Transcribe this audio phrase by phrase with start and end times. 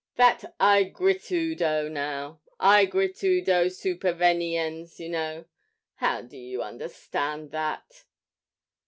[0.15, 5.45] 'That ægritudo, now, "ægritudo superveniens," you know
[5.97, 8.03] how do you understand that?'